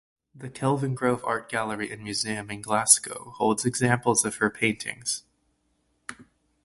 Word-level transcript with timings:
The 0.33 0.49
Kelvingrove 0.49 1.23
Art 1.27 1.47
Gallery 1.47 1.91
and 1.91 2.01
Museum 2.01 2.49
in 2.49 2.63
Glasgow 2.63 3.33
holds 3.37 3.65
examples 3.65 4.25
of 4.25 4.37
her 4.37 4.49
paintings. 4.49 5.25